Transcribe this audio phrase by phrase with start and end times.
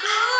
[0.00, 0.33] go.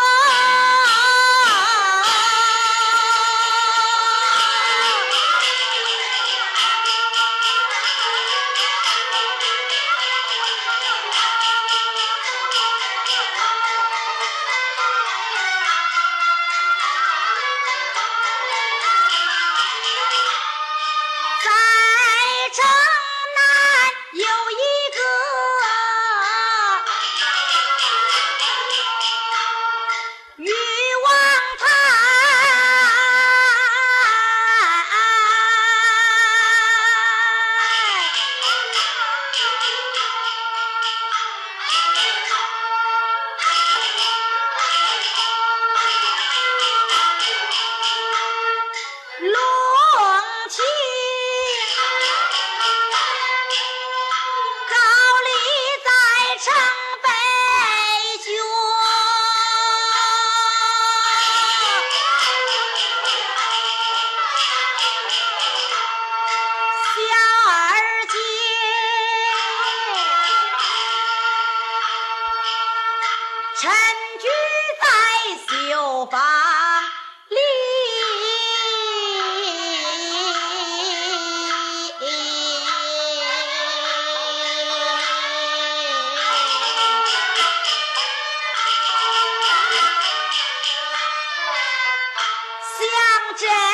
[93.35, 93.74] Roger!